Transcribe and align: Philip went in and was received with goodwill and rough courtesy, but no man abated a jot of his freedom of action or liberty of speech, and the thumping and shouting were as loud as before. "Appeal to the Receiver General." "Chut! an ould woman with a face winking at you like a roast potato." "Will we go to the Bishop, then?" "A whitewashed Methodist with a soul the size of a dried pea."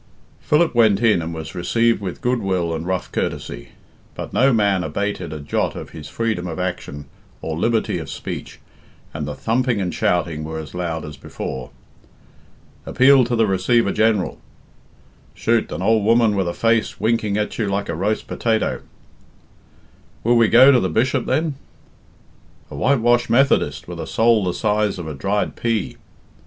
Philip 0.39 0.73
went 0.73 0.99
in 1.03 1.21
and 1.21 1.31
was 1.31 1.53
received 1.53 2.01
with 2.01 2.21
goodwill 2.21 2.73
and 2.73 2.87
rough 2.87 3.11
courtesy, 3.11 3.73
but 4.15 4.33
no 4.33 4.51
man 4.51 4.83
abated 4.83 5.31
a 5.31 5.39
jot 5.39 5.75
of 5.75 5.91
his 5.91 6.09
freedom 6.09 6.47
of 6.47 6.57
action 6.57 7.05
or 7.39 7.55
liberty 7.55 7.99
of 7.99 8.09
speech, 8.09 8.59
and 9.13 9.27
the 9.27 9.35
thumping 9.35 9.79
and 9.79 9.93
shouting 9.93 10.43
were 10.43 10.57
as 10.57 10.73
loud 10.73 11.05
as 11.05 11.17
before. 11.17 11.69
"Appeal 12.83 13.25
to 13.25 13.35
the 13.35 13.45
Receiver 13.45 13.91
General." 13.91 14.39
"Chut! 15.35 15.71
an 15.71 15.83
ould 15.83 16.01
woman 16.03 16.35
with 16.35 16.47
a 16.47 16.53
face 16.55 16.99
winking 16.99 17.37
at 17.37 17.59
you 17.59 17.67
like 17.67 17.87
a 17.87 17.93
roast 17.93 18.25
potato." 18.25 18.81
"Will 20.23 20.35
we 20.35 20.47
go 20.47 20.71
to 20.71 20.79
the 20.79 20.89
Bishop, 20.89 21.27
then?" 21.27 21.53
"A 22.71 22.75
whitewashed 22.75 23.29
Methodist 23.29 23.87
with 23.87 23.99
a 23.99 24.07
soul 24.07 24.45
the 24.45 24.55
size 24.55 24.97
of 24.97 25.05
a 25.07 25.13
dried 25.13 25.55
pea." 25.55 25.97